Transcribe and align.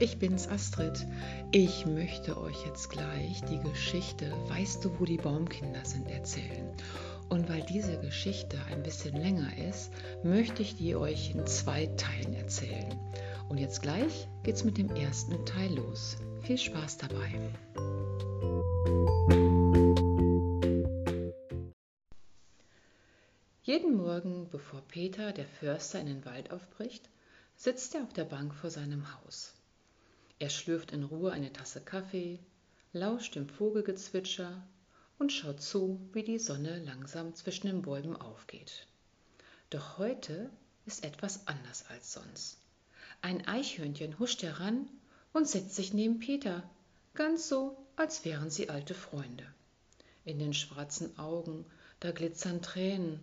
ich 0.00 0.18
bin's 0.18 0.48
Astrid. 0.48 1.06
Ich 1.50 1.86
möchte 1.86 2.40
euch 2.40 2.64
jetzt 2.64 2.90
gleich 2.90 3.40
die 3.42 3.58
Geschichte 3.58 4.32
Weißt 4.48 4.84
du, 4.84 4.98
wo 4.98 5.04
die 5.04 5.16
Baumkinder 5.16 5.84
sind 5.84 6.08
erzählen. 6.08 6.72
Und 7.28 7.48
weil 7.48 7.62
diese 7.62 7.98
Geschichte 8.00 8.58
ein 8.70 8.82
bisschen 8.82 9.16
länger 9.16 9.50
ist, 9.68 9.92
möchte 10.22 10.62
ich 10.62 10.76
die 10.76 10.96
euch 10.96 11.32
in 11.34 11.46
zwei 11.46 11.86
Teilen 11.86 12.34
erzählen. 12.34 12.94
Und 13.48 13.58
jetzt 13.58 13.82
gleich 13.82 14.28
geht's 14.44 14.64
mit 14.64 14.78
dem 14.78 14.90
ersten 14.90 15.44
Teil 15.44 15.74
los. 15.74 16.16
Viel 16.42 16.58
Spaß 16.58 16.98
dabei. 16.98 17.32
Jeden 23.62 23.96
Morgen, 23.96 24.48
bevor 24.50 24.80
Peter, 24.80 25.32
der 25.32 25.44
Förster, 25.44 26.00
in 26.00 26.06
den 26.06 26.24
Wald 26.24 26.50
aufbricht, 26.52 27.10
sitzt 27.56 27.94
er 27.94 28.04
auf 28.04 28.12
der 28.12 28.24
Bank 28.24 28.54
vor 28.54 28.70
seinem 28.70 29.04
Haus. 29.14 29.57
Er 30.40 30.50
schlürft 30.50 30.92
in 30.92 31.02
Ruhe 31.02 31.32
eine 31.32 31.52
Tasse 31.52 31.80
Kaffee, 31.80 32.38
lauscht 32.92 33.34
dem 33.34 33.48
Vogelgezwitscher 33.48 34.62
und 35.18 35.32
schaut 35.32 35.60
zu, 35.60 36.00
wie 36.12 36.22
die 36.22 36.38
Sonne 36.38 36.78
langsam 36.84 37.34
zwischen 37.34 37.66
den 37.66 37.82
Bäumen 37.82 38.16
aufgeht. 38.16 38.86
Doch 39.70 39.98
heute 39.98 40.50
ist 40.86 41.04
etwas 41.04 41.46
anders 41.48 41.86
als 41.88 42.12
sonst. 42.12 42.58
Ein 43.20 43.46
Eichhörnchen 43.48 44.18
huscht 44.20 44.42
heran 44.42 44.88
und 45.32 45.48
setzt 45.48 45.74
sich 45.74 45.92
neben 45.92 46.20
Peter, 46.20 46.62
ganz 47.14 47.48
so, 47.48 47.76
als 47.96 48.24
wären 48.24 48.48
sie 48.48 48.70
alte 48.70 48.94
Freunde. 48.94 49.44
In 50.24 50.38
den 50.38 50.54
schwarzen 50.54 51.18
Augen, 51.18 51.66
da 51.98 52.12
glitzern 52.12 52.62
Tränen. 52.62 53.20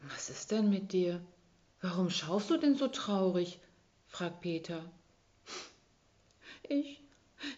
Was 0.00 0.28
ist 0.28 0.50
denn 0.50 0.70
mit 0.70 0.92
dir? 0.92 1.24
Warum 1.80 2.10
schaust 2.10 2.50
du 2.50 2.56
denn 2.56 2.76
so 2.76 2.88
traurig? 2.88 3.60
fragt 4.08 4.40
Peter. 4.40 4.90
Ich, 6.68 7.00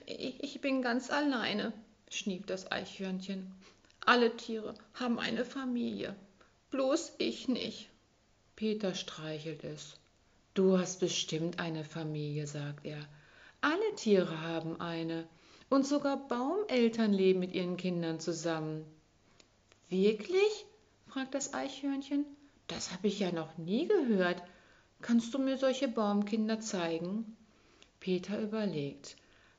ich, 0.06 0.60
bin 0.60 0.82
ganz 0.82 1.10
alleine, 1.10 1.72
schnieft 2.10 2.50
das 2.50 2.70
Eichhörnchen. 2.70 3.50
Alle 4.04 4.36
Tiere 4.36 4.74
haben 4.94 5.18
eine 5.18 5.44
Familie, 5.44 6.14
bloß 6.70 7.14
ich 7.18 7.48
nicht. 7.48 7.88
Peter 8.56 8.94
streichelt 8.94 9.64
es. 9.64 9.96
Du 10.54 10.78
hast 10.78 11.00
bestimmt 11.00 11.58
eine 11.58 11.84
Familie, 11.84 12.46
sagt 12.46 12.84
er. 12.84 12.98
Alle 13.60 13.94
Tiere 13.96 14.42
haben 14.42 14.80
eine, 14.80 15.26
und 15.70 15.86
sogar 15.86 16.28
Baumeltern 16.28 17.12
leben 17.12 17.40
mit 17.40 17.54
ihren 17.54 17.76
Kindern 17.76 18.20
zusammen. 18.20 18.84
Wirklich? 19.88 20.66
fragt 21.06 21.34
das 21.34 21.54
Eichhörnchen. 21.54 22.26
Das 22.66 22.92
habe 22.92 23.08
ich 23.08 23.20
ja 23.20 23.32
noch 23.32 23.56
nie 23.56 23.86
gehört. 23.86 24.42
Kannst 25.00 25.32
du 25.32 25.38
mir 25.38 25.56
solche 25.56 25.88
Baumkinder 25.88 26.60
zeigen? 26.60 27.36
Peter 28.00 28.40
überlegt. 28.40 29.16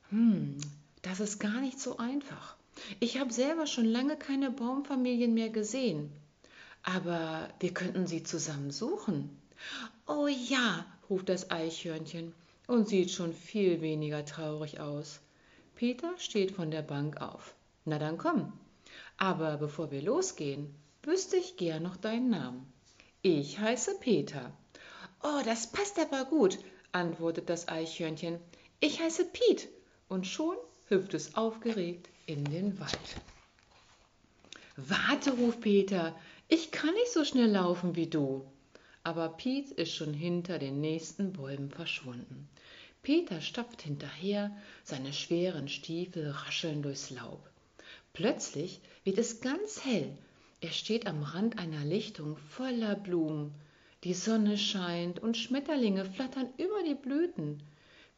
Hm, 0.08 0.56
das 1.02 1.20
ist 1.20 1.38
gar 1.38 1.60
nicht 1.60 1.78
so 1.78 1.98
einfach. 1.98 2.56
Ich 2.98 3.18
habe 3.18 3.32
selber 3.32 3.66
schon 3.66 3.84
lange 3.84 4.16
keine 4.16 4.50
Baumfamilien 4.50 5.34
mehr 5.34 5.50
gesehen. 5.50 6.10
Aber 6.82 7.48
wir 7.60 7.74
könnten 7.74 8.06
sie 8.06 8.22
zusammen 8.22 8.70
suchen. 8.70 9.36
Oh 10.06 10.26
ja, 10.26 10.86
ruft 11.08 11.28
das 11.28 11.50
Eichhörnchen 11.50 12.32
und 12.66 12.88
sieht 12.88 13.10
schon 13.10 13.34
viel 13.34 13.80
weniger 13.80 14.24
traurig 14.24 14.80
aus. 14.80 15.20
Peter 15.74 16.12
steht 16.18 16.52
von 16.52 16.70
der 16.70 16.82
Bank 16.82 17.20
auf. 17.20 17.54
Na 17.84 17.98
dann 17.98 18.18
komm. 18.18 18.52
Aber 19.16 19.56
bevor 19.58 19.90
wir 19.90 20.02
losgehen, 20.02 20.74
wüsste 21.02 21.36
ich 21.36 21.56
gern 21.56 21.82
noch 21.82 21.96
deinen 21.96 22.30
Namen. 22.30 22.72
Ich 23.22 23.58
heiße 23.58 23.98
Peter. 24.00 24.52
Oh, 25.22 25.40
das 25.44 25.70
passt 25.70 25.98
aber 25.98 26.24
gut, 26.24 26.58
antwortet 26.92 27.48
das 27.48 27.68
Eichhörnchen. 27.68 28.38
Ich 28.80 29.00
heiße 29.00 29.26
Piet. 29.26 29.68
Und 30.08 30.26
schon 30.26 30.56
hüpft 30.86 31.14
es 31.14 31.36
aufgeregt 31.36 32.08
in 32.26 32.44
den 32.44 32.80
Wald. 32.80 33.16
Warte, 34.76 35.32
ruft 35.32 35.60
Peter, 35.60 36.16
ich 36.48 36.70
kann 36.70 36.94
nicht 36.94 37.12
so 37.12 37.24
schnell 37.24 37.50
laufen 37.50 37.96
wie 37.96 38.08
du. 38.08 38.44
Aber 39.04 39.28
Piet 39.28 39.70
ist 39.70 39.94
schon 39.94 40.12
hinter 40.12 40.58
den 40.58 40.80
nächsten 40.80 41.32
Bäumen 41.32 41.70
verschwunden. 41.70 42.48
Peter 43.02 43.40
stapft 43.40 43.82
hinterher, 43.82 44.54
seine 44.84 45.12
schweren 45.12 45.68
Stiefel 45.68 46.30
rascheln 46.30 46.82
durchs 46.82 47.10
Laub. 47.10 47.48
Plötzlich 48.12 48.80
wird 49.04 49.18
es 49.18 49.40
ganz 49.40 49.84
hell. 49.84 50.18
Er 50.60 50.72
steht 50.72 51.06
am 51.06 51.22
Rand 51.22 51.58
einer 51.58 51.84
Lichtung 51.84 52.36
voller 52.36 52.94
Blumen. 52.94 53.54
Die 54.02 54.14
Sonne 54.14 54.56
scheint 54.56 55.18
und 55.18 55.36
Schmetterlinge 55.36 56.06
flattern 56.06 56.48
über 56.56 56.82
die 56.82 56.94
Blüten. 56.94 57.62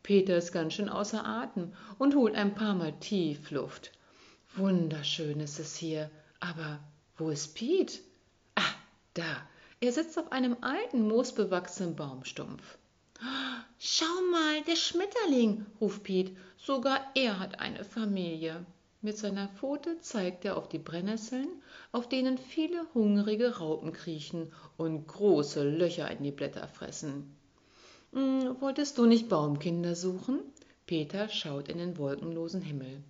Peter 0.05 0.37
ist 0.37 0.53
ganz 0.53 0.75
schön 0.75 0.89
außer 0.89 1.27
Atem 1.27 1.73
und 1.99 2.15
holt 2.15 2.37
ein 2.37 2.55
paar 2.55 2.75
Mal 2.75 2.93
tief 3.01 3.51
Luft. 3.51 3.91
Wunderschön 4.55 5.41
ist 5.41 5.59
es 5.59 5.75
hier, 5.75 6.09
aber 6.39 6.79
wo 7.17 7.31
ist 7.31 7.55
Piet? 7.57 8.01
Ah, 8.55 8.75
da, 9.15 9.49
er 9.81 9.93
sitzt 9.93 10.17
auf 10.19 10.31
einem 10.31 10.57
alten, 10.61 11.09
moosbewachsenen 11.09 11.97
Baumstumpf. 11.97 12.79
Schau 13.79 14.21
mal, 14.31 14.63
der 14.63 14.77
Schmetterling, 14.77 15.67
ruft 15.81 16.05
Piet, 16.05 16.37
sogar 16.59 17.11
er 17.15 17.41
hat 17.41 17.59
eine 17.59 17.85
Familie. 17.85 18.65
Mit 19.05 19.19
seiner 19.19 19.49
Pfote 19.49 20.01
zeigt 20.01 20.45
er 20.45 20.57
auf 20.57 20.69
die 20.69 20.79
Brennnesseln, 20.79 21.49
auf 21.91 22.09
denen 22.09 22.39
viele 22.39 22.87
hungrige 22.95 23.59
Raupen 23.59 23.93
kriechen 23.93 24.53
und 24.77 25.09
große 25.09 25.69
Löcher 25.69 26.09
in 26.09 26.23
die 26.23 26.31
Blätter 26.31 26.69
fressen. 26.69 27.35
Hm, 28.13 28.57
wolltest 28.61 28.99
du 28.99 29.07
nicht 29.07 29.29
Baumkinder 29.29 29.97
suchen? 29.97 30.39
Peter 30.87 31.29
schaut 31.29 31.69
in 31.69 31.79
den 31.79 31.99
wolkenlosen 31.99 32.61
Himmel. 32.61 33.03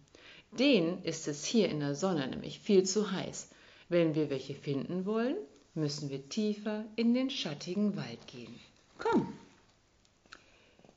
Den 0.59 1.03
ist 1.03 1.29
es 1.29 1.45
hier 1.45 1.69
in 1.69 1.81
der 1.81 1.95
Sonne 1.95 2.27
nämlich 2.27 2.61
viel 2.61 2.85
zu 2.85 3.13
heiß. 3.13 3.51
Wenn 3.91 4.15
wir 4.15 4.31
welche 4.31 4.55
finden 4.55 5.05
wollen, 5.05 5.37
müssen 5.75 6.09
wir 6.09 6.27
tiefer 6.27 6.87
in 6.97 7.13
den 7.13 7.29
schattigen 7.29 7.97
Wald 7.97 8.27
gehen. 8.29 8.59
Komm! 8.97 9.35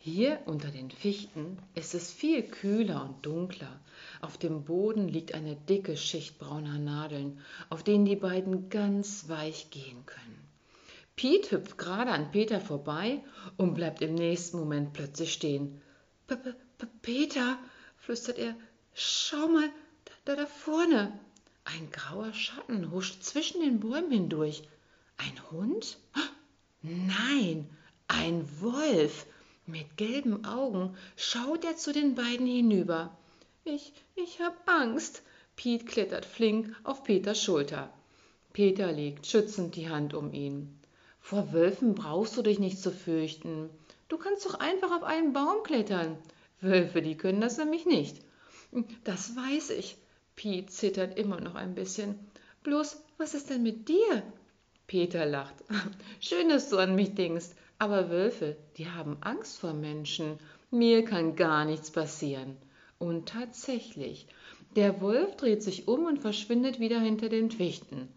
Hier 0.05 0.39
unter 0.45 0.69
den 0.69 0.91
Fichten 0.91 1.57
ist 1.73 1.95
es 1.95 2.11
viel 2.11 2.43
kühler 2.43 3.03
und 3.03 3.25
dunkler. 3.25 3.79
Auf 4.21 4.37
dem 4.37 4.63
Boden 4.63 5.07
liegt 5.07 5.33
eine 5.33 5.55
dicke 5.55 5.97
Schicht 5.97 6.37
brauner 6.37 6.77
Nadeln, 6.77 7.39
auf 7.71 7.81
denen 7.81 8.05
die 8.05 8.15
beiden 8.15 8.69
ganz 8.69 9.29
weich 9.29 9.71
gehen 9.71 10.05
können. 10.05 10.47
Piet 11.15 11.51
hüpft 11.51 11.79
gerade 11.79 12.11
an 12.11 12.29
Peter 12.29 12.61
vorbei 12.61 13.23
und 13.57 13.73
bleibt 13.73 14.03
im 14.03 14.13
nächsten 14.13 14.59
Moment 14.59 14.93
plötzlich 14.93 15.33
stehen. 15.33 15.81
P 16.27 16.35
-p 16.35 16.53
-p 16.77 16.87
Peter, 17.01 17.57
flüstert 17.97 18.37
er, 18.37 18.53
schau 18.93 19.47
mal, 19.47 19.69
da, 20.25 20.35
da 20.35 20.45
vorne. 20.45 21.19
Ein 21.63 21.89
grauer 21.89 22.31
Schatten 22.31 22.91
huscht 22.91 23.23
zwischen 23.23 23.59
den 23.59 23.79
Bäumen 23.79 24.11
hindurch. 24.11 24.69
Ein 25.17 25.49
Hund? 25.49 25.97
Nein, 26.83 27.67
ein 28.07 28.47
Wolf. 28.61 29.25
Mit 29.67 29.97
gelben 29.97 30.45
Augen 30.45 30.95
schaut 31.15 31.65
er 31.65 31.75
zu 31.75 31.91
den 31.91 32.13
beiden 32.13 32.45
hinüber. 32.45 33.17
Ich, 33.63 33.93
ich 34.15 34.39
hab 34.39 34.69
Angst. 34.69 35.23
Piet 35.55 35.87
klettert 35.87 36.25
flink 36.25 36.75
auf 36.83 37.03
Peters 37.03 37.41
Schulter. 37.41 37.91
Peter 38.53 38.91
legt 38.91 39.25
schützend 39.25 39.75
die 39.75 39.89
Hand 39.89 40.13
um 40.13 40.31
ihn. 40.33 40.79
Vor 41.19 41.51
Wölfen 41.51 41.95
brauchst 41.95 42.37
du 42.37 42.43
dich 42.43 42.59
nicht 42.59 42.77
zu 42.77 42.91
fürchten. 42.91 43.71
Du 44.07 44.19
kannst 44.19 44.45
doch 44.45 44.59
einfach 44.59 44.95
auf 44.95 45.03
einen 45.03 45.33
Baum 45.33 45.63
klettern. 45.63 46.15
Wölfe, 46.61 47.01
die 47.01 47.17
können 47.17 47.41
das 47.41 47.57
nämlich 47.57 47.87
nicht. 47.87 48.21
Das 49.03 49.35
weiß 49.35 49.71
ich. 49.71 49.97
Piet 50.35 50.69
zittert 50.69 51.17
immer 51.17 51.41
noch 51.41 51.55
ein 51.55 51.73
bisschen. 51.73 52.19
Bloß, 52.61 53.01
was 53.17 53.33
ist 53.33 53.49
denn 53.49 53.63
mit 53.63 53.89
dir? 53.89 54.21
Peter 54.85 55.25
lacht. 55.25 55.55
Schön, 56.19 56.49
dass 56.49 56.69
du 56.69 56.77
an 56.77 56.93
mich 56.93 57.15
denkst. 57.15 57.47
Aber 57.77 58.09
Wölfe, 58.09 58.55
die 58.77 58.89
haben 58.89 59.17
Angst 59.21 59.59
vor 59.59 59.73
Menschen. 59.73 60.39
Mir 60.71 61.03
kann 61.03 61.35
gar 61.35 61.65
nichts 61.65 61.91
passieren. 61.91 62.57
Und 62.99 63.27
tatsächlich, 63.27 64.27
der 64.75 65.01
Wolf 65.01 65.35
dreht 65.35 65.61
sich 65.61 65.87
um 65.87 66.05
und 66.05 66.19
verschwindet 66.19 66.79
wieder 66.79 66.99
hinter 66.99 67.29
den 67.29 67.51
Fichten. 67.51 68.09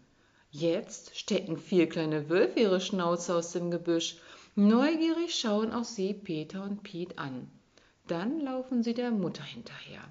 Jetzt 0.51 1.17
stecken 1.17 1.57
vier 1.57 1.87
kleine 1.87 2.29
Wölfe 2.29 2.61
ihre 2.61 2.81
Schnauze 2.81 3.35
aus 3.35 3.51
dem 3.51 3.69
Gebüsch. 3.69 4.17
Neugierig 4.55 5.35
schauen 5.35 5.71
auch 5.71 5.83
sie 5.83 6.13
Peter 6.13 6.63
und 6.63 6.81
Piet 6.81 7.19
an. 7.19 7.49
Dann 8.07 8.41
laufen 8.41 8.81
sie 8.81 8.93
der 8.93 9.11
Mutter 9.11 9.43
hinterher. 9.43 10.01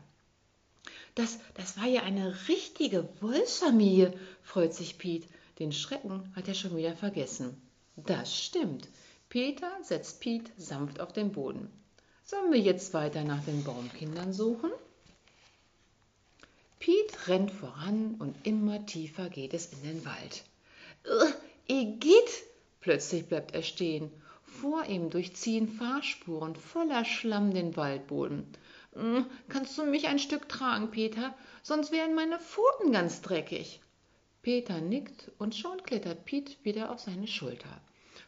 Das, 1.17 1.41
das 1.55 1.77
war 1.77 1.87
ja 1.87 2.03
eine 2.03 2.49
richtige 2.49 3.09
Wolfsfamilie, 3.21 4.13
freut 4.43 4.73
sich 4.73 4.99
Piet. 4.99 5.27
Den 5.59 5.73
Schrecken 5.73 6.33
hat 6.37 6.47
er 6.47 6.55
schon 6.55 6.77
wieder 6.77 6.95
vergessen. 6.95 7.61
Das 7.97 8.37
stimmt. 8.37 8.89
Peter 9.29 9.71
setzt 9.83 10.21
Piet 10.21 10.51
sanft 10.57 11.01
auf 11.01 11.13
den 11.13 11.33
Boden. 11.33 11.71
Sollen 12.25 12.51
wir 12.51 12.61
jetzt 12.61 12.95
weiter 12.95 13.25
nach 13.25 13.45
den 13.45 13.63
Baumkindern 13.63 14.33
suchen? 14.33 14.71
Piet 16.79 17.29
rennt 17.29 17.51
voran 17.51 18.15
und 18.19 18.47
immer 18.47 18.87
tiefer 18.87 19.29
geht 19.29 19.53
es 19.53 19.73
in 19.73 19.83
den 19.83 20.07
Wald. 20.07 20.45
Igitt! 21.67 22.45
Plötzlich 22.81 23.27
bleibt 23.27 23.55
er 23.55 23.63
stehen. 23.63 24.11
Vor 24.45 24.87
ihm 24.87 25.11
durchziehen 25.11 25.69
Fahrspuren 25.69 26.57
voller 26.57 27.05
Schlamm 27.05 27.53
den 27.53 27.77
Waldboden. 27.77 28.47
Hm, 28.95 29.27
kannst 29.49 29.77
du 29.77 29.85
mich 29.85 30.07
ein 30.07 30.19
Stück 30.19 30.49
tragen, 30.49 30.91
Peter? 30.91 31.35
Sonst 31.63 31.93
wären 31.93 32.15
meine 32.15 32.39
Pfoten 32.39 32.93
ganz 32.93 33.21
dreckig. 33.21 33.81
Peter 34.41 34.81
nickt 34.81 35.31
und 35.39 35.55
schon 35.55 35.83
klettert 35.83 36.25
Piet 36.25 36.65
wieder 36.65 36.91
auf 36.91 37.01
seine 37.01 37.27
Schulter. 37.27 37.81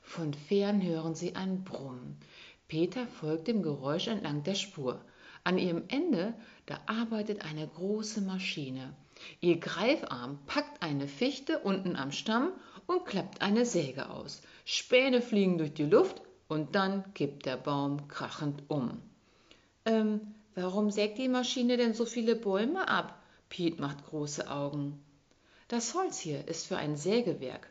Von 0.02 0.34
fern 0.34 0.82
hören 0.82 1.14
sie 1.14 1.36
ein 1.36 1.64
Brummen. 1.64 2.16
Peter 2.68 3.06
folgt 3.06 3.48
dem 3.48 3.62
Geräusch 3.62 4.06
entlang 4.06 4.42
der 4.42 4.54
Spur. 4.54 5.00
An 5.44 5.58
ihrem 5.58 5.84
Ende, 5.88 6.34
da 6.66 6.78
arbeitet 6.86 7.44
eine 7.44 7.66
große 7.66 8.20
Maschine. 8.20 8.94
Ihr 9.40 9.58
Greifarm 9.58 10.38
packt 10.46 10.82
eine 10.82 11.08
Fichte 11.08 11.58
unten 11.58 11.96
am 11.96 12.12
Stamm 12.12 12.52
und 12.86 13.06
klappt 13.06 13.42
eine 13.42 13.66
Säge 13.66 14.10
aus. 14.10 14.42
Späne 14.64 15.22
fliegen 15.22 15.58
durch 15.58 15.74
die 15.74 15.84
Luft 15.84 16.22
und 16.48 16.74
dann 16.74 17.12
kippt 17.14 17.46
der 17.46 17.56
Baum 17.56 18.08
krachend 18.08 18.62
um. 18.68 19.00
Ähm, 19.84 20.34
warum 20.54 20.90
sägt 20.90 21.18
die 21.18 21.28
Maschine 21.28 21.76
denn 21.76 21.94
so 21.94 22.04
viele 22.04 22.36
Bäume 22.36 22.88
ab? 22.88 23.20
Piet 23.48 23.80
macht 23.80 24.06
große 24.06 24.50
Augen. 24.50 25.02
Das 25.68 25.94
Holz 25.94 26.18
hier 26.18 26.46
ist 26.48 26.66
für 26.66 26.76
ein 26.76 26.96
Sägewerk. 26.96 27.68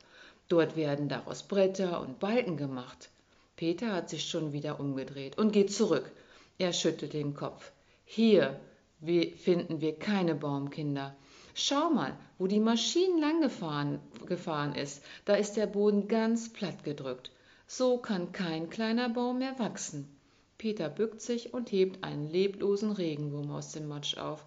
Dort 0.50 0.76
werden 0.76 1.08
daraus 1.10 1.44
Bretter 1.44 2.02
und 2.02 2.20
Balken 2.20 2.58
gemacht. 2.58 3.10
Peter 3.56 3.94
hat 3.94 4.10
sich 4.10 4.28
schon 4.28 4.52
wieder 4.52 4.80
umgedreht 4.80 5.38
und 5.38 5.52
geht 5.52 5.72
zurück. 5.72 6.12
Er 6.58 6.74
schüttelt 6.74 7.14
den 7.14 7.36
Kopf. 7.36 7.72
Hier 8.04 8.60
finden 9.02 9.80
wir 9.80 9.98
keine 9.98 10.36
Baumkinder. 10.36 11.16
Schau 11.54 11.90
mal, 11.90 12.18
wo 12.38 12.48
die 12.48 12.60
Maschine 12.60 13.20
lang 13.20 13.42
gefahren, 13.42 14.00
gefahren 14.26 14.76
ist. 14.76 15.04
Da 15.26 15.36
ist 15.36 15.54
der 15.54 15.68
Boden 15.68 16.08
ganz 16.08 16.52
platt 16.52 16.84
gedrückt. 16.84 17.32
So 17.68 17.98
kann 17.98 18.32
kein 18.32 18.70
kleiner 18.70 19.10
Baum 19.10 19.40
mehr 19.40 19.60
wachsen. 19.60 20.10
Peter 20.58 20.90
bückt 20.90 21.22
sich 21.22 21.54
und 21.54 21.72
hebt 21.72 22.04
einen 22.04 22.30
leblosen 22.30 22.92
Regenwurm 22.92 23.52
aus 23.52 23.72
dem 23.72 23.88
Matsch 23.88 24.18
auf. 24.18 24.44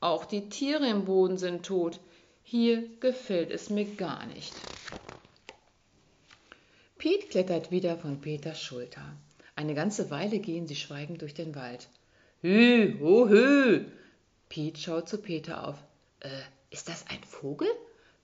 Auch 0.00 0.24
die 0.24 0.48
Tiere 0.48 0.88
im 0.88 1.04
Boden 1.04 1.36
sind 1.36 1.66
tot. 1.66 2.00
Hier 2.42 2.88
gefällt 2.98 3.50
es 3.50 3.70
mir 3.70 3.84
gar 3.84 4.26
nicht. 4.26 4.54
Piet 7.02 7.30
klettert 7.30 7.72
wieder 7.72 7.98
von 7.98 8.20
Peters 8.20 8.62
Schulter. 8.62 9.02
Eine 9.56 9.74
ganze 9.74 10.12
Weile 10.12 10.38
gehen 10.38 10.68
sie 10.68 10.76
schweigend 10.76 11.20
durch 11.20 11.34
den 11.34 11.56
Wald. 11.56 11.88
Hü, 12.42 12.96
ho, 13.00 13.28
hü! 13.28 13.86
Piet 14.48 14.78
schaut 14.78 15.08
zu 15.08 15.18
Peter 15.18 15.66
auf. 15.66 15.82
Äh, 16.20 16.28
ist 16.70 16.88
das 16.88 17.04
ein 17.08 17.18
Vogel? 17.24 17.66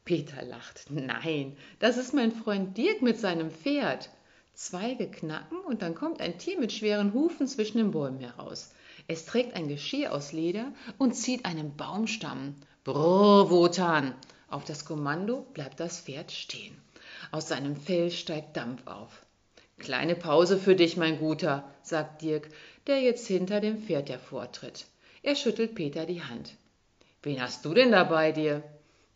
Peter 0.04 0.44
lacht. 0.44 0.92
Nein, 0.92 1.56
das 1.80 1.96
ist 1.96 2.14
mein 2.14 2.30
Freund 2.30 2.76
Dirk 2.78 3.02
mit 3.02 3.18
seinem 3.18 3.50
Pferd. 3.50 4.10
Zweige 4.54 5.10
knacken 5.10 5.58
und 5.66 5.82
dann 5.82 5.96
kommt 5.96 6.20
ein 6.20 6.38
Tier 6.38 6.60
mit 6.60 6.72
schweren 6.72 7.12
Hufen 7.12 7.48
zwischen 7.48 7.78
den 7.78 7.90
Bäumen 7.90 8.20
heraus. 8.20 8.70
Es 9.08 9.26
trägt 9.26 9.56
ein 9.56 9.66
Geschirr 9.66 10.12
aus 10.12 10.30
Leder 10.30 10.70
und 10.98 11.16
zieht 11.16 11.46
einen 11.46 11.76
Baumstamm. 11.76 12.54
Brrr, 12.84 13.50
Wotan! 13.50 14.14
Auf 14.46 14.62
das 14.62 14.84
Kommando 14.84 15.44
bleibt 15.52 15.80
das 15.80 16.00
Pferd 16.00 16.30
stehen. 16.30 16.80
Aus 17.30 17.48
seinem 17.48 17.76
Fell 17.76 18.10
steigt 18.10 18.56
Dampf 18.56 18.86
auf. 18.86 19.26
Kleine 19.78 20.14
Pause 20.14 20.58
für 20.58 20.74
dich, 20.74 20.96
mein 20.96 21.18
Guter, 21.18 21.70
sagt 21.82 22.22
Dirk, 22.22 22.48
der 22.86 23.00
jetzt 23.00 23.26
hinter 23.26 23.60
dem 23.60 23.78
Pferd 23.78 24.08
hervortritt. 24.08 24.86
Er 25.22 25.36
schüttelt 25.36 25.74
Peter 25.74 26.06
die 26.06 26.22
Hand. 26.22 26.54
Wen 27.22 27.40
hast 27.40 27.64
du 27.64 27.74
denn 27.74 27.92
da 27.92 28.04
bei 28.04 28.32
dir? 28.32 28.62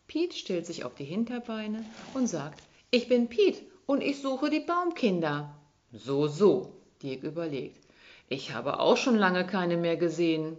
Piet 0.07 0.33
stellt 0.33 0.65
sich 0.65 0.83
auf 0.83 0.93
die 0.95 1.05
Hinterbeine 1.05 1.83
und 2.13 2.27
sagt, 2.27 2.61
ich 2.91 3.09
bin 3.09 3.29
Piet 3.29 3.61
und 3.85 4.01
ich 4.01 4.21
suche 4.21 4.49
die 4.49 4.59
Baumkinder. 4.59 5.55
So, 5.91 6.27
so, 6.27 6.73
Dirk 7.01 7.23
überlegt. 7.23 7.79
Ich 8.29 8.53
habe 8.53 8.79
auch 8.79 8.97
schon 8.97 9.15
lange 9.15 9.45
keine 9.45 9.77
mehr 9.77 9.97
gesehen. 9.97 10.57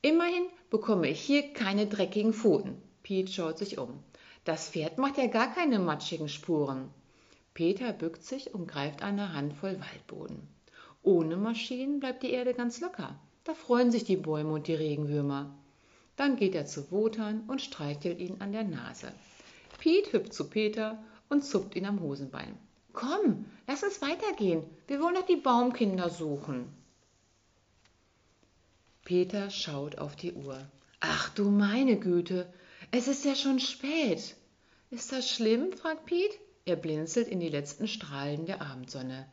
Immerhin 0.00 0.46
bekomme 0.70 1.08
ich 1.08 1.20
hier 1.20 1.52
keine 1.52 1.86
dreckigen 1.86 2.32
Pfoten. 2.32 2.80
Piet 3.02 3.30
schaut 3.30 3.58
sich 3.58 3.78
um. 3.78 4.02
Das 4.44 4.70
Pferd 4.70 4.98
macht 4.98 5.18
ja 5.18 5.26
gar 5.26 5.54
keine 5.54 5.78
matschigen 5.78 6.28
Spuren. 6.28 6.90
Peter 7.54 7.92
bückt 7.92 8.24
sich 8.24 8.54
und 8.54 8.66
greift 8.66 9.02
eine 9.02 9.34
Handvoll 9.34 9.78
Waldboden. 9.78 10.48
Ohne 11.02 11.36
Maschinen 11.36 12.00
bleibt 12.00 12.22
die 12.22 12.30
Erde 12.30 12.54
ganz 12.54 12.80
locker. 12.80 13.18
Da 13.44 13.54
freuen 13.54 13.90
sich 13.90 14.04
die 14.04 14.16
Bäume 14.16 14.52
und 14.52 14.68
die 14.68 14.74
Regenwürmer. 14.74 15.54
Dann 16.16 16.36
geht 16.36 16.54
er 16.54 16.66
zu 16.66 16.90
Wotan 16.90 17.42
und 17.48 17.60
streichelt 17.60 18.20
ihn 18.20 18.40
an 18.40 18.52
der 18.52 18.64
Nase. 18.64 19.12
Piet 19.78 20.12
hüpft 20.12 20.32
zu 20.32 20.48
Peter 20.48 21.02
und 21.28 21.44
zupft 21.44 21.74
ihn 21.74 21.86
am 21.86 22.00
Hosenbein. 22.00 22.56
Komm, 22.92 23.46
lass 23.66 23.82
uns 23.82 24.02
weitergehen. 24.02 24.62
Wir 24.86 25.00
wollen 25.00 25.14
doch 25.14 25.26
die 25.26 25.36
Baumkinder 25.36 26.10
suchen. 26.10 26.68
Peter 29.04 29.50
schaut 29.50 29.98
auf 29.98 30.14
die 30.14 30.32
Uhr. 30.32 30.58
Ach 31.00 31.30
du 31.30 31.50
meine 31.50 31.98
Güte, 31.98 32.46
es 32.92 33.08
ist 33.08 33.24
ja 33.24 33.34
schon 33.34 33.58
spät. 33.58 34.36
Ist 34.90 35.12
das 35.12 35.28
schlimm? 35.28 35.72
fragt 35.72 36.04
Piet. 36.04 36.30
Er 36.66 36.76
blinzelt 36.76 37.26
in 37.26 37.40
die 37.40 37.48
letzten 37.48 37.88
Strahlen 37.88 38.44
der 38.44 38.60
Abendsonne. 38.60 39.26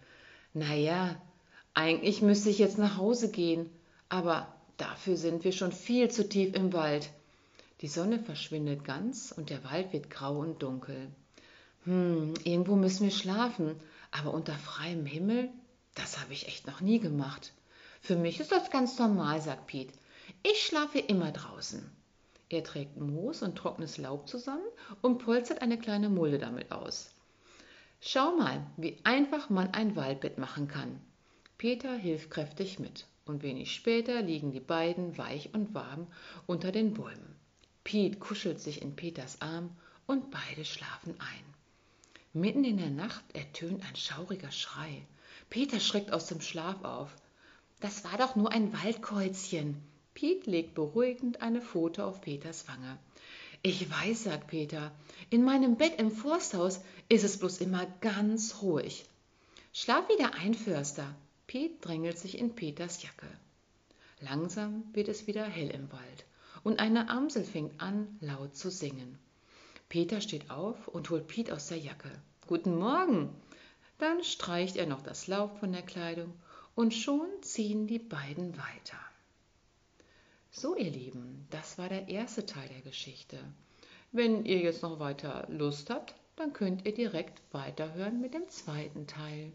Na 0.54 0.74
ja, 0.74 1.22
eigentlich 1.74 2.22
müsste 2.22 2.50
ich 2.50 2.58
jetzt 2.58 2.78
nach 2.78 2.96
Hause 2.96 3.30
gehen, 3.30 3.70
aber 4.08 4.48
dafür 4.78 5.18
sind 5.18 5.44
wir 5.44 5.52
schon 5.52 5.74
viel 5.74 6.10
zu 6.10 6.28
tief 6.28 6.56
im 6.56 6.72
Wald. 6.72 7.10
Die 7.82 7.90
Sonne 7.90 8.20
verschwindet 8.20 8.86
ganz 8.86 9.34
und 9.36 9.50
der 9.50 9.64
Wald 9.66 9.92
wird 9.92 10.10
grau 10.10 10.40
und 10.40 10.64
dunkel. 10.64 11.08
Hm, 11.84 12.36
irgendwo 12.46 12.78
müssen 12.78 13.04
wir 13.04 13.12
schlafen, 13.12 13.76
aber 14.12 14.34
unter 14.34 14.54
freiem 14.54 15.06
Himmel, 15.06 15.50
das 15.96 16.18
habe 16.20 16.32
ich 16.32 16.48
echt 16.48 16.66
noch 16.66 16.80
nie 16.80 17.00
gemacht. 17.00 17.52
Für 18.02 18.16
mich 18.16 18.40
ist 18.40 18.54
das 18.54 18.72
ganz 18.72 18.98
normal, 18.98 19.42
sagt 19.42 19.68
Piet. 19.68 19.92
Ich 20.44 20.62
schlafe 20.62 21.00
immer 21.00 21.32
draußen. 21.32 21.99
Er 22.50 22.64
trägt 22.64 22.98
Moos 22.98 23.44
und 23.44 23.56
trockenes 23.56 23.98
Laub 23.98 24.28
zusammen 24.28 24.66
und 25.02 25.20
polstert 25.20 25.62
eine 25.62 25.78
kleine 25.78 26.10
Mulde 26.10 26.40
damit 26.40 26.72
aus. 26.72 27.14
Schau 28.02 28.36
mal, 28.36 28.66
wie 28.78 28.98
einfach 29.04 29.50
man 29.50 29.74
ein 29.74 29.96
Waldbett 29.96 30.38
machen 30.38 30.68
kann. 30.68 31.00
Peter 31.58 31.94
hilft 31.94 32.32
kräftig 32.32 32.80
mit 32.80 33.06
und 33.26 33.44
wenig 33.44 33.74
später 33.74 34.22
liegen 34.22 34.52
die 34.52 34.60
beiden 34.60 35.18
weich 35.18 35.54
und 35.54 35.74
warm 35.74 36.08
unter 36.48 36.72
den 36.72 36.94
Bäumen. 36.94 37.36
Piet 37.84 38.20
kuschelt 38.20 38.60
sich 38.60 38.82
in 38.82 38.96
Peters 38.96 39.42
Arm 39.42 39.70
und 40.08 40.32
beide 40.32 40.66
schlafen 40.66 41.16
ein. 41.20 41.54
Mitten 42.34 42.64
in 42.64 42.78
der 42.78 42.90
Nacht 42.90 43.24
ertönt 43.34 43.84
ein 43.88 43.96
schauriger 43.96 44.52
Schrei. 44.52 45.06
Peter 45.50 45.80
schreckt 45.80 46.14
aus 46.14 46.28
dem 46.28 46.42
Schlaf 46.42 46.84
auf. 46.84 47.16
Das 47.80 48.04
war 48.04 48.18
doch 48.18 48.36
nur 48.36 48.52
ein 48.52 48.72
Waldkäuzchen. 48.74 49.84
Piet 50.20 50.48
legt 50.48 50.76
beruhigend 50.76 51.42
eine 51.42 51.62
Pfote 51.62 52.04
auf 52.04 52.20
Peters 52.20 52.68
Wange. 52.68 52.98
Ich 53.62 53.90
weiß, 53.90 54.26
sagt 54.26 54.48
Peter, 54.48 54.92
in 55.30 55.46
meinem 55.46 55.78
Bett 55.78 55.98
im 55.98 56.12
Forsthaus 56.12 56.82
ist 57.08 57.24
es 57.24 57.38
bloß 57.40 57.62
immer 57.62 57.86
ganz 58.02 58.62
ruhig. 58.62 59.06
Schlaf 59.72 60.10
wieder 60.10 60.34
ein, 60.34 60.56
Förster. 60.56 61.16
Piet 61.48 61.78
drängelt 61.80 62.20
sich 62.20 62.38
in 62.38 62.54
Peters 62.54 63.02
Jacke. 63.02 63.28
Langsam 64.20 64.84
wird 64.92 65.08
es 65.08 65.26
wieder 65.26 65.46
hell 65.46 65.70
im 65.70 65.90
Wald 65.90 66.26
und 66.66 66.82
eine 66.82 67.08
Amsel 67.08 67.46
fängt 67.46 67.80
an, 67.82 68.18
laut 68.20 68.58
zu 68.58 68.70
singen. 68.70 69.18
Peter 69.88 70.20
steht 70.20 70.52
auf 70.52 70.90
und 70.90 71.10
holt 71.12 71.28
Piet 71.28 71.50
aus 71.50 71.68
der 71.70 71.78
Jacke. 71.78 72.12
Guten 72.46 72.78
Morgen! 72.78 73.30
Dann 74.00 74.22
streicht 74.26 74.76
er 74.76 74.86
noch 74.86 75.02
das 75.02 75.28
Laub 75.28 75.58
von 75.62 75.72
der 75.72 75.84
Kleidung 75.84 76.34
und 76.76 76.94
schon 76.94 77.30
ziehen 77.42 77.88
die 77.88 78.00
beiden 78.00 78.58
weiter. 78.58 79.00
So, 80.52 80.76
ihr 80.76 80.90
Lieben, 80.90 81.46
das 81.52 81.78
war 81.78 81.90
der 81.90 82.10
erste 82.10 82.46
Teil 82.46 82.68
der 82.70 82.82
Geschichte. 82.82 83.38
Wenn 84.12 84.46
ihr 84.46 84.58
jetzt 84.58 84.82
noch 84.82 85.00
weiter 85.00 85.46
Lust 85.48 85.92
habt, 85.92 86.16
dann 86.36 86.54
könnt 86.54 86.86
ihr 86.86 86.94
direkt 86.94 87.42
weiterhören 87.52 88.20
mit 88.20 88.34
dem 88.34 88.50
zweiten 88.50 89.06
Teil. 89.06 89.54